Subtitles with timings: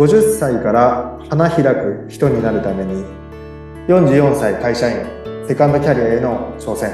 [0.00, 3.04] 50歳から花開く人になるために
[3.86, 5.04] 44歳会社員
[5.46, 6.88] セカンドキャリアへの挑戦。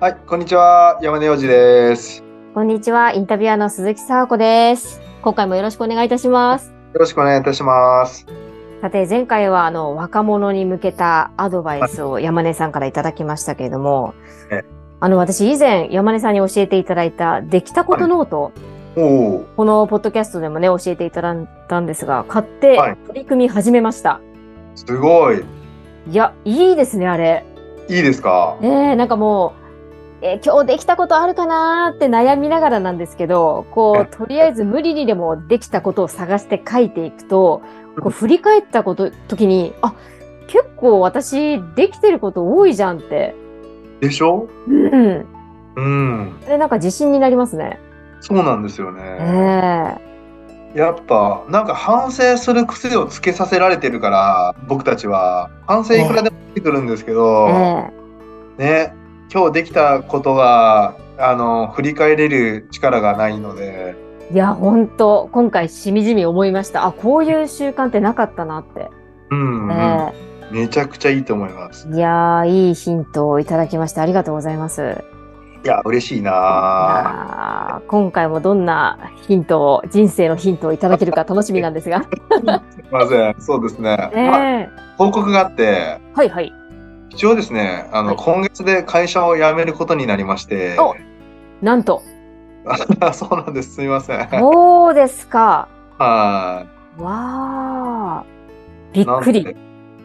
[0.00, 0.98] はいこんにちは。
[1.02, 2.24] 山根洋二です。
[2.54, 3.12] こんにちは。
[3.12, 5.02] インタビュアーの鈴木沙子です。
[5.20, 6.70] 今回もよろしくお願いいたします。
[6.94, 8.24] よろしくお願いいたします。
[8.80, 14.14] さて前回はあの若者に向けたアドバイスを山根さんからいただきましたけれども、
[14.50, 14.64] え
[15.00, 18.52] あの私以前山根さんに教えていただいたできたことノート、
[19.56, 22.96] このポッドキャストでもね教えていただいたんですが買ってはい。
[23.06, 24.20] 取り組み始めました、
[24.74, 25.44] すごい。
[26.10, 27.44] い、やいいですねあれ。
[27.88, 28.56] いいですか？
[28.60, 29.54] ねえなんかも
[30.20, 37.62] うえー今日できたことあるかなーって悩みながらなんですけど、こう、とりあえず無理にでもできたことを探して書いていくと、
[38.00, 39.94] こう振り返ったこと、時に、あ、
[40.48, 43.36] 結構私できてること多いじゃんって。
[44.00, 44.48] でしょ？
[44.66, 45.26] うん。
[45.76, 46.40] うん。
[46.48, 47.78] で、なんか自信になりますね。
[48.20, 50.00] そうなんですよえね、
[50.74, 50.78] え。
[50.78, 55.50] やっぱなんか反省する癖をつけさせられてるから僕たちは。
[55.66, 57.92] 反省いくらでも出てくるんですけど、え
[58.58, 58.62] え。
[58.62, 58.94] ね
[59.32, 63.96] 今日できたことがあの振り返れる力がないので。
[64.30, 66.84] いや、ほんと、今回しみじみ思いました。
[66.84, 68.90] あ、こういう習慣ってなかったなって。
[69.30, 70.12] うん、うんえ。
[70.50, 71.88] めちゃくちゃいいと思います。
[71.90, 75.02] えいやー、いいヒントをいただきましてありがとうございます。
[75.64, 77.82] いや嬉しいな。
[77.88, 82.02] 今回もどんなヒントを人生のヒントをいただけるか楽しみなんですが、
[82.70, 83.34] すいません。
[83.40, 84.30] そうですね、え。
[84.30, 85.98] まあ、え報告があって。
[86.14, 86.52] はいはい。
[87.10, 88.16] 一応ですねあの、はい。
[88.18, 90.78] 今月で会社を辞めることになりまして。
[90.78, 90.94] お
[91.60, 92.02] なんと。
[93.12, 93.74] そうなんです。
[93.74, 94.28] すみません。
[94.30, 95.68] そうですか。
[95.98, 96.66] は
[96.98, 97.02] い。
[97.02, 98.24] わあ
[98.92, 99.44] びっくり。
[99.44, 99.56] で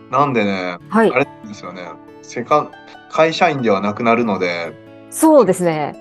[0.10, 1.12] なんでねはい。
[1.12, 1.82] あれですよね。
[2.22, 2.72] セカン
[3.10, 4.74] 会社員ではなくなるので、
[5.14, 5.96] そうですね。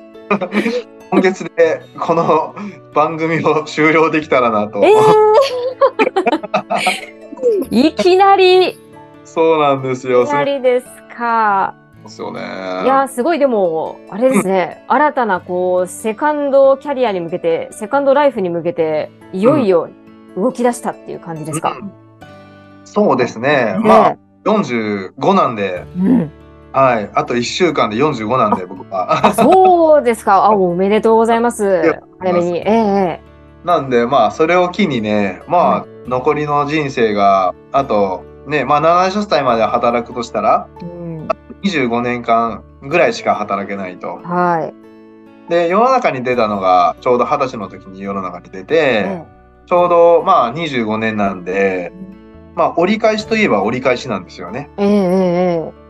[1.10, 2.54] 今月でこの
[2.94, 4.82] 番組を終了できたらなと。
[4.82, 4.94] え
[7.70, 8.70] えいきなり。
[8.70, 8.78] い
[9.26, 10.24] そうなんですよ。
[10.24, 11.74] きそうなりですか。
[12.02, 12.40] ですよね。
[12.84, 13.38] いやすごい。
[13.38, 19.90] でもあれですね、新たなこうセカンドキャリアに向けてセカンドライフに向けていよいよ
[20.36, 21.92] 動き出したっていう感じですか、うん。
[22.86, 23.74] そうですね。
[23.74, 26.32] ねまあ45なんで、うん
[26.72, 27.10] はい。
[27.14, 29.32] あと1週間で45なんで僕は。
[29.34, 30.44] そうですか。
[30.46, 32.00] あ、おめでとうございますや。
[32.18, 32.58] 早めに。
[32.58, 33.20] ええ
[33.64, 41.28] なんでまあそれを機にね、まあ残りの人生があとね、まあ70歳まで働くとしたらええうん。
[41.62, 44.18] 25年間ぐらいしか働けないと。
[44.22, 44.82] はい。
[45.48, 48.74] で世の中に出たのがちょうど二十歳の時に世の中に出て、
[49.06, 49.24] え
[49.66, 51.92] ちょうどまあ25年なんで
[52.54, 54.70] まあ折り返しといえば折り返しなんですよね。
[54.78, 55.81] ええええ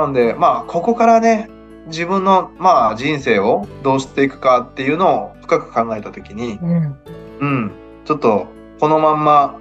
[0.00, 1.48] なんでまあここからね
[1.86, 6.98] 自分のまあ人生をどうしていくかっていうのを深く考えた時にええうん。
[7.40, 7.72] うん
[8.04, 8.46] ちょっと
[8.80, 9.58] このまんま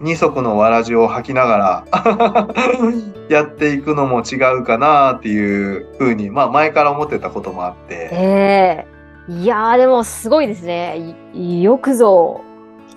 [0.00, 2.48] 二足のわらじを履きながら
[3.28, 8.08] やっていくのも違うかなっていうふうにまあ前から思ってたこともあって。
[8.12, 8.96] ええ
[9.28, 11.16] いやー、でもすごいですね。
[11.34, 12.42] いよくぞ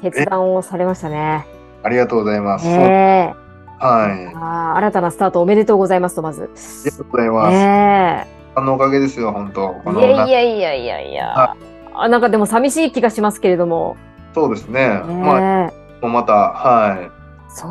[0.04, 1.48] 決断をされましたね。
[1.82, 2.68] ありがとうございます。
[2.68, 3.49] ええ
[3.80, 4.36] はい。
[4.36, 6.44] あー新たなスタートおめでとうございますと、まず。
[6.44, 6.46] あ
[6.86, 7.56] りがとうございます。
[7.56, 9.70] えあのおかげですよ、本当。
[9.86, 11.56] このえいやいやいやいやいや。
[11.94, 13.98] あなんかでも寂しい気がしますけれども。
[14.34, 14.82] そうですね。
[14.82, 17.12] えまあ、えもうまた、は
[17.50, 17.68] そ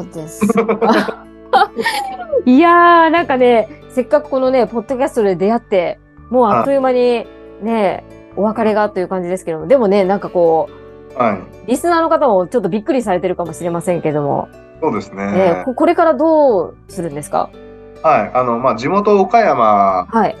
[0.00, 1.24] うですか。
[2.46, 6.00] いやー、なんかね、せっかくこのね、ポッドキャストで出会って、
[6.30, 7.26] もうあっという間に
[7.60, 8.04] ね、
[8.36, 10.68] お別れがという感じですけども、でもね、なんかこ
[11.12, 11.14] い。
[11.14, 11.34] はい。
[11.34, 14.48] う、リスナーの方もちょっとびっくりされてるかもしれませんけども、
[14.80, 15.26] そうですね。
[15.26, 17.50] ね、ここれからどうするんですか？
[18.02, 18.30] はい。
[18.32, 20.36] あの、まあ、地元岡山はい、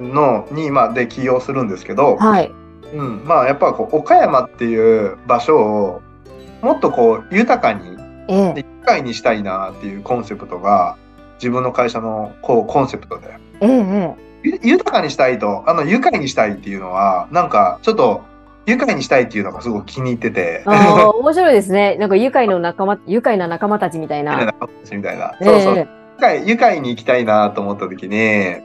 [0.00, 2.52] のに、まあ、で起業するんですけど、はい、
[2.92, 3.22] うん。
[3.24, 6.02] まあ、やっぱこう、岡山っていう場所を、
[6.60, 7.96] もっとこう、豊かに、
[8.28, 10.96] ええ、で機会にしたいなっていうコンセプトが、
[11.36, 13.38] 自分の会社のこうコンセプトで。
[13.60, 14.16] ええ、
[14.62, 18.20] 豊かにしたいと、あの、愉快にしたいっていうのは、なんか、ちょっと、
[18.68, 20.62] 愉快にしたいっていうのがすごく気に入ってて。
[20.62, 20.62] え。
[20.66, 21.96] ああ、面白いですね。
[21.96, 24.52] なんか愉快の仲間、愉快な仲間たちみたいな。
[24.92, 25.34] みたいな。
[25.40, 25.78] えそうそう。
[25.78, 28.56] え愉快愉快に行きたいなと思った時に、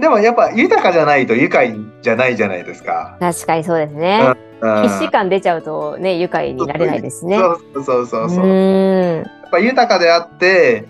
[0.00, 3.16] でもやっぱ豊かじゃないと愉快じゃないじゃないですか。
[3.20, 4.20] 確かにそうですね。
[4.22, 7.38] うん必死感出ちゃうとね、愉快になれないですね。
[7.38, 8.44] そうそうそうそう。
[8.44, 9.22] うや。
[9.22, 10.84] っぱ豊かであって、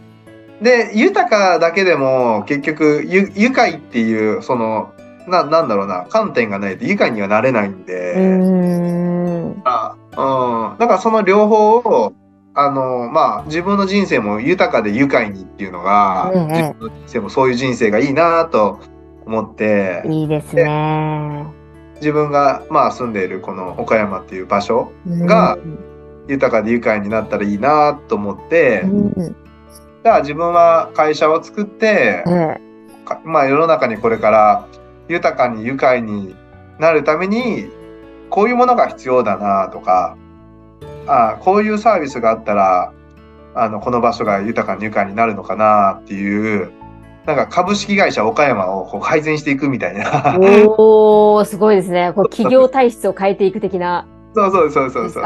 [0.62, 4.92] で、豊かだけでも結局ゆ愉快っていう、その、
[5.28, 9.62] な、なんだろうな、観点がないと愉快にはなれないんで、うーん。
[9.64, 12.12] あうん、だからその両方を
[12.54, 16.48] あのまあ自分の人生も豊かで愉快にっていうのが、うんうん。
[16.48, 18.80] 自分の人生もそういう人生がいいなと
[19.26, 21.46] 思って、いいですね。
[21.96, 25.58] 自分がまあ住んでいるこの岡山っていう場所が
[26.26, 29.36] 豊かで愉快になったらいいなと思って、うん。
[30.02, 32.68] じゃあ自分は会社を作って、え
[33.04, 34.66] かまあ世の中にこれから
[35.08, 36.34] 豊かに愉快に
[36.78, 37.68] なるために
[38.30, 40.16] こういうものが必要だなとか
[41.06, 42.92] あこういうサービスがあったら
[43.54, 46.70] あのこの場所が豊かに愉快になるのかなっていう
[47.26, 50.38] なんか株式会社岡山をこう改善していくみたいな。
[50.42, 52.12] えおー、すごいですね。
[52.14, 54.06] こう 企業体質を変えていく的な。
[54.34, 55.24] そうそうそうそうそう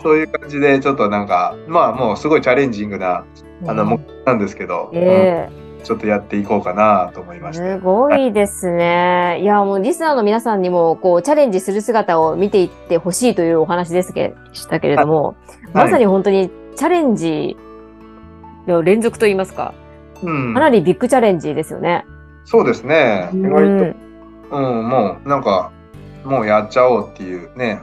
[0.00, 0.16] そう。
[0.18, 3.24] いう感じでちょっとなんかまあもうすごいチャレンジングな
[3.66, 7.74] あの目標なんですけど、えうんちょっとやっていこうかなと思いえまして。
[7.74, 9.38] すごいですね。
[9.40, 15.36] いや、もうリスナーの皆さんにも、こう、チャレンジする姿を見ていってほしいというお話ですけしたけれども、はい
[15.74, 17.56] まさに本当にチャレンジ
[18.66, 19.74] の連続といいますか、
[20.22, 22.04] うんかなりビッグチャレンジですよね。
[22.44, 23.30] そうですね。
[23.32, 23.94] 意う外
[24.50, 25.70] とんうん、もうなんか、
[26.24, 27.80] もうやっちゃおうっていうね。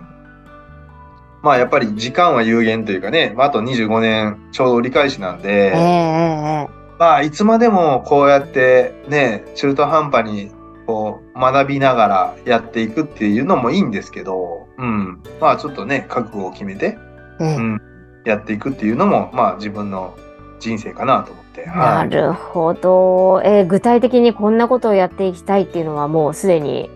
[1.41, 6.67] まあやっぱり時間は有限というかね、まあ、あと25年ちょうど折り返しなんで、え
[7.03, 10.51] まあいつまでもこうやってね、中途半端に
[10.87, 15.21] こう学びながらやっていくっていうのもいいんですけど、うん。
[15.41, 16.97] まあちょっとね、覚悟を決めて、
[17.41, 17.81] えええうん、
[18.23, 20.15] やっていくっていうのも、まあ自分の
[20.61, 21.65] 人生かなと思って。
[21.65, 22.09] なはい。
[22.09, 23.41] るほど。
[23.43, 26.89] えー具体的にこんなことをやっていきたいっていうのはもうすでに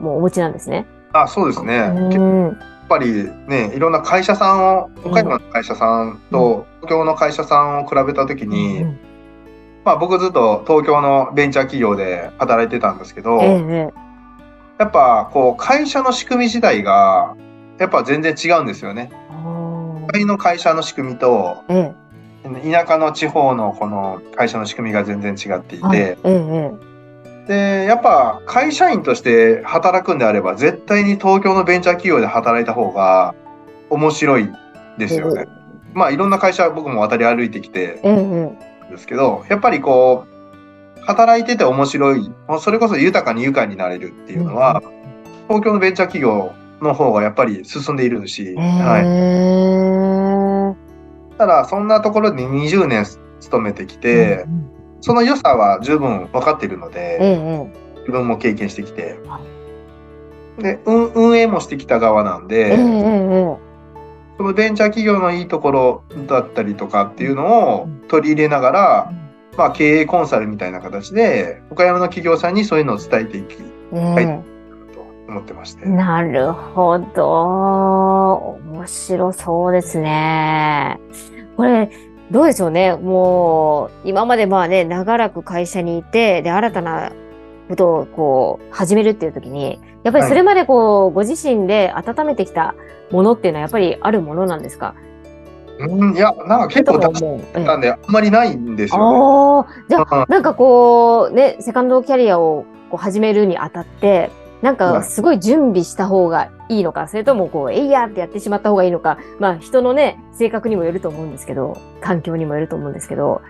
[0.00, 0.86] もうお持ちなんですね。
[1.12, 1.76] あ、そうですね。
[1.76, 2.44] うん。
[2.46, 2.56] やっ
[2.88, 9.09] ぱりね、いろんな会社さんを、うん岡山の会社さんと東京の会社さんを比べたときに、うん
[9.84, 14.10] まあ僕ずっと東京のベンチャー企業で働いてたんですけど、ええ
[14.78, 17.36] やっぱこう会社の仕組み自体が、
[17.78, 19.10] やっぱ全然違うんですよね。
[19.30, 21.92] 都会の会社の仕組みと、え
[22.72, 26.90] 田舎の地方のこの会社の仕組みが全然違っていて、ええ
[27.46, 33.34] で、やっぱ会社員として働くんであれば、絶対に東京のベンチャー企業で働いた方が
[33.90, 34.48] 面白い
[34.98, 35.46] ですよね。
[35.92, 38.00] まあいろんな会社僕も渡り歩いてきて
[38.90, 40.30] ですけど、やっぱりこう、
[41.04, 44.82] 働いてて面白い、それこそ豊かに愉快になれるっていうのは、
[45.48, 46.52] 東京のベンチャー企業
[46.82, 49.02] の方がやっぱり進んでいるし、えはい。
[49.06, 49.10] え
[51.38, 53.06] ただそんなところに20年
[53.40, 54.70] 勤めてきて、うん
[55.02, 59.18] その良さは十分分かっているのえで、え自分も経験してきて。
[59.26, 59.40] は、
[60.58, 63.56] で、運運営もしてきた側なんで、ええええ
[64.40, 69.12] そのベンチャー企業のいいところだったりとかっていうのを取り入れながら、
[69.58, 73.58] まあ、経営コンサルみたいな形で岡山の企業さんにそういうのを伝えていき
[73.92, 74.24] ええはい
[74.94, 75.84] と思ってまして。
[75.84, 78.58] なるほど。
[78.72, 80.98] 面白そうですね。
[81.58, 81.90] これ、
[82.30, 82.94] どうでしょうね。
[82.94, 87.12] もう、今までまあね、長らく会社にいて、で、新たな
[87.70, 92.74] ことをこう、始めるっていう時に、やっぱりそれまでこう、ご自身で温めてきた
[93.10, 94.94] ものっていうのはやっぱりあるものなんですか？
[95.78, 97.80] うん、いや、なんか結構出しもうええたん。
[97.80, 99.00] で、あんまりないんですよ。
[99.00, 100.26] ああ、じゃあ、ね。
[100.28, 104.30] なんかこう、ね、セカンドキャリアをこう始めるにあたって、
[104.60, 113.40] なんかすごい準備した方がいいのか、それともこう、えいやってやってしまった方がいいのか、まあ人のね、性格にもよると思うんですけど、環境にもよると思うんですけど、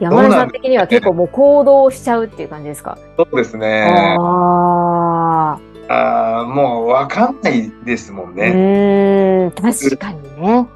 [0.00, 2.98] 山根さん的には結構もう行動しちゃうっていう感じですか？
[3.16, 4.16] そうですね。
[4.18, 8.52] ああ、もう分かんないですもんうね。
[8.52, 10.66] ーん、確かにね。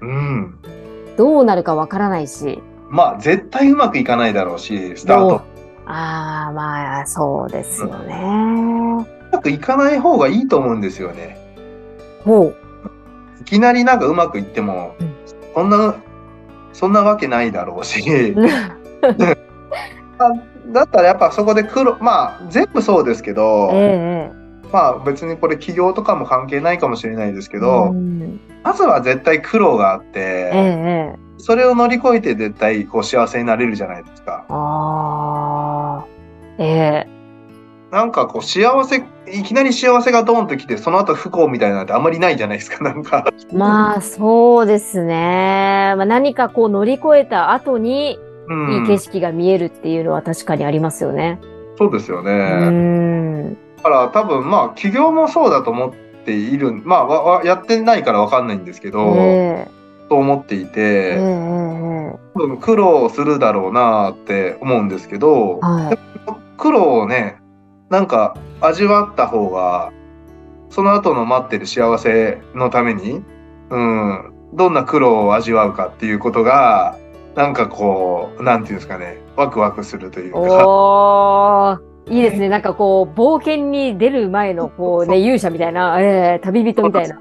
[0.00, 0.58] うん。
[1.16, 5.42] どうなるかわからないし、まあ、絶対うまくいかないだろうし、スタート。
[5.86, 8.20] ああ、まあ、そうですよね。
[8.22, 8.26] う
[9.32, 11.38] まくいかない方がいいと思うんですよね。
[12.24, 12.56] ほう。
[13.40, 15.12] いきなりなんかうまくいっても、うん
[15.54, 15.94] そんな、
[16.72, 18.34] そんなわけないだろうし、
[20.18, 20.32] あ
[20.72, 24.42] だったらやっぱそこで苦労、まあ全部そうですけど、ええ。
[24.72, 28.40] まあ別にこれ企業とかも関係ないかもしれないですけうど、ん。
[28.62, 34.44] まずは絶対苦労があって、ええそれを乗り越えて絶対こう幸せになれるじゃないですか。
[34.48, 36.06] ああ、
[36.58, 37.08] ええ。
[37.90, 43.32] なんかこう幸せ、いきなり幸せがドーンと来て、その後不幸みたいなのってあんまりないじゃないですか、なんか。
[43.52, 45.94] まあ、そうですね。
[45.96, 51.40] まあ、何かこう乗り越えた後に、うん、いい景色が見えるっていうのは確かにありますよね。
[51.78, 52.68] そうですようね。
[52.70, 53.54] ん。
[53.76, 55.92] だから多分まあ企業もそうだと思っ
[56.24, 59.68] ている、まあわわやってないからわかんないんですけど、え
[60.08, 65.98] と思っていて、ええ多分苦労するだろうなって思うんですけど、はい。
[66.56, 67.41] 苦労をね、
[67.92, 69.92] なんか味わった方が、
[70.70, 73.22] その後の待ってる幸せのために、
[73.68, 76.96] うん、どんな苦労を味わうかっていうことが、
[77.34, 82.48] なんかこう、なんていうんですかね、ワクワクするというか、いいですね。
[82.48, 87.18] なんかこう、冒険に出る前の、こうね、勇者みたいな、えー、旅人みたいな。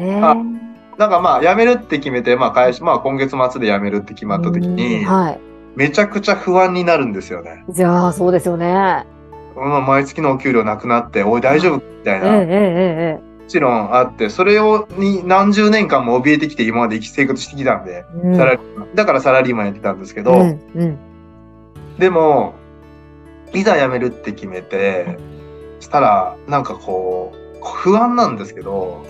[0.00, 0.58] えあー、
[0.98, 5.38] なんかまあ、辞めるって決めて、まあ、会社、まあ、今月末で辞めるって決まった時に、はい。
[5.76, 7.62] めちゃくちゃ不安になるんですよね。
[7.68, 9.06] じゃあ、そうですよね。
[9.60, 11.76] まあ、毎月のお給料なくなって、おい、大丈夫？
[11.76, 12.36] みたいな。
[12.36, 13.28] えええもええ。
[13.48, 18.36] ちろんあって、それを、に何十年間も怯えてきて、今まで生き生活してきたんで、えうん。
[18.36, 18.94] サラリーマン。
[18.94, 20.98] だからサラリーマンやってたんですけど、うんうん。
[21.98, 22.54] でも、
[23.54, 25.16] いざ辞めるって決めて、
[25.80, 29.04] したら、なんかこう、不安なんですけど、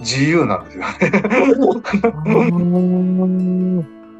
[0.00, 1.10] 自由なんですよね。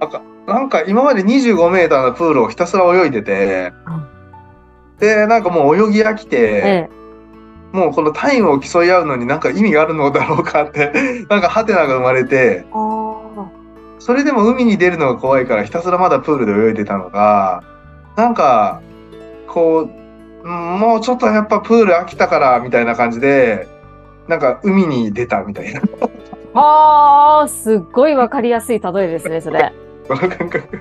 [0.01, 3.73] なんか、なんか今まで25メーターのプールをひたすら泳いでて、
[4.99, 6.89] で、なんかもう泳ぎ飽きて、え
[7.73, 10.93] もうこのタイムを競い合うのになんか意味があるのだろうかって、
[11.29, 13.07] なんかハテナが生まれて、えあ
[13.99, 17.63] それでも海に出るのが怖いからひたすらまだプールで泳いでたのが、
[18.17, 18.81] なんか、
[19.49, 19.91] こう、
[20.45, 23.67] うんもうちょっとやっぱプール飽きたからみたいな感じで、
[24.29, 25.81] なんか海に出たみたいな。
[25.81, 26.11] ー
[26.55, 29.73] あー、すっごいわかりやすい例えですね、それ。
[30.07, 30.81] この感覚。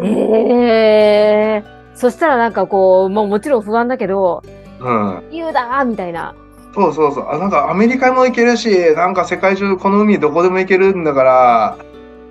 [0.00, 4.42] ええそしたらなんかこう、もうもちろん不安だけど、
[4.80, 5.22] うん。
[5.30, 6.34] 言うだーみたいな。
[6.74, 7.28] そうそうそう。
[7.30, 11.22] あなんかアメリカも行けるし、なんか世界中この海どこでも行けるんだか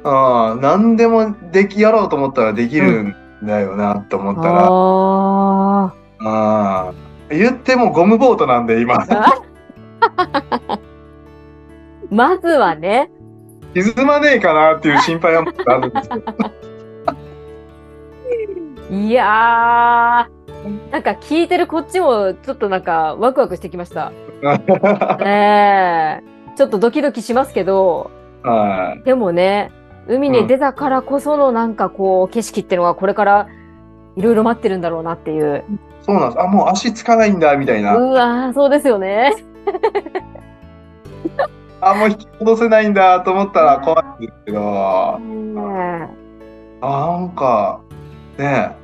[0.03, 9.41] ら、うん、何でもできやろうと思ったらできるんだよなって思ったら、ああー言ってもゴムボートなんで今、あ。
[12.12, 13.10] まずはね、
[13.74, 16.75] 沈まねえかなっていう心配はあるんですけど。
[18.92, 24.12] いやー、なんか聞いてるこっちもちょっとなんかワクワクしてきました。
[25.25, 26.24] ええ
[26.56, 28.12] ちょっとドキドキしますけど、
[28.44, 29.04] はい。
[29.04, 29.72] でもね、
[30.08, 33.48] 海に出たからこそのなんかこう景色っていうのがこれから
[34.15, 35.63] いろいろ待ってるんだろうなっていう。
[36.01, 36.42] そうなんです。
[36.42, 37.96] あ、もう足つかないんだ、みたいうな。
[37.96, 39.34] わー、そうですよね。
[41.82, 46.10] あ、もう引き戻せないんだと思ったら怖いんですけど、あ、ね
[46.82, 47.80] なんか、
[48.38, 48.75] ね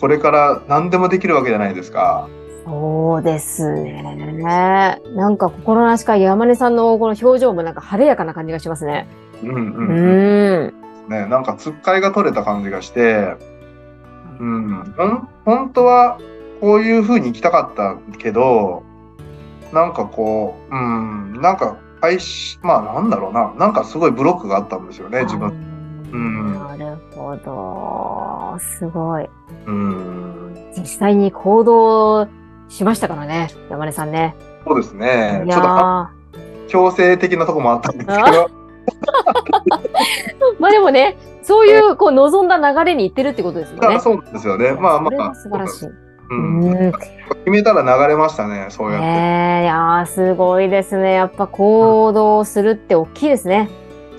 [0.00, 2.28] これから何でもできるわけじゃないですか。
[2.64, 5.00] そうですね。
[5.14, 9.06] なんか心なしか山根さんのこの表情もなんか晴れやかな感じがしますね。
[9.42, 10.66] ううんうんうん。
[10.66, 10.74] ん。
[11.08, 13.36] ね、なんかつっかいが取れた感じがして、
[14.40, 16.18] うん、ほん本当は
[16.60, 18.82] こういう風に行きたかったけど、
[19.72, 21.78] なんかこう、うん、なんか
[22.62, 25.75] まあなんだろうな、なんかすごいブロックがあったんですよね、自分。
[26.12, 28.58] うんなるほど。
[28.58, 29.28] すごい。
[29.66, 32.28] うん、実際に行動
[32.68, 34.34] しましたからね、山根さんね。
[34.64, 35.44] そうですね。
[35.46, 36.10] いちょっとや
[36.68, 38.46] 強制的なとこもあったんですけど、ー
[40.58, 43.96] まあでもね、そういうこう望んだ流れに行ってるってことですよね。
[43.96, 44.72] あそうですよね。
[44.72, 45.88] まあまあ、は素晴らしい。
[46.28, 49.06] うん、うん決めたら流れましたね、そうやって。
[49.06, 51.14] ねえ、いやーすごいですね。
[51.14, 53.70] やっぱ行動するって大きいですね。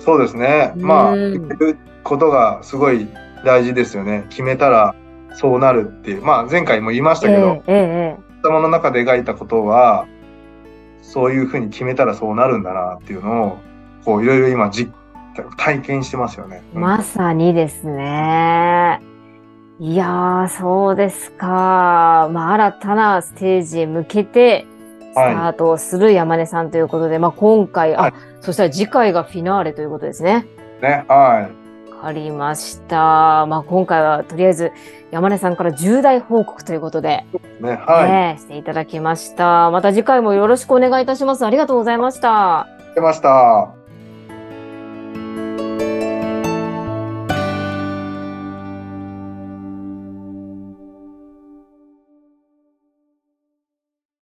[0.08, 0.72] そうですね。
[0.76, 3.06] まあ、うん決めることがすごい
[3.44, 4.24] 大事ですよね。
[4.30, 4.94] 決めたら
[5.34, 6.22] そうなるっていう。
[6.22, 10.06] まあ、前回も言いましたけど、えええええ頭の中で描いたことは、
[11.02, 13.58] そういうふうに決めたらそうなるんだなっていうのを、
[14.06, 14.94] こう、いろいろ今実、
[15.58, 16.62] 体験してますよね。
[16.74, 19.02] えまさにですね。
[19.78, 22.30] いやー、そうですか。
[22.32, 24.77] まあ、新たなステージへ向けて、ス
[25.18, 30.46] タートをする山根さんということで、まあ、今回、あ、はいそしたら次回がフィナーレということですね。
[30.80, 31.50] ね、は
[31.90, 33.46] わかりました。
[33.46, 34.72] まあ、今回はとりあえず
[35.10, 37.26] 山根さんから重大報告ということで、
[37.60, 37.64] い。
[37.64, 38.10] ね、はい。
[38.10, 39.70] ねしていただきました。
[39.70, 41.44] また次回もよろしくお願いいたします。
[41.44, 42.68] ありがとうございました。
[42.94, 43.77] 出ました。